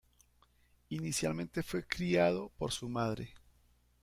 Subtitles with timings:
[0.89, 3.35] Inicialmente fue criado por su madre.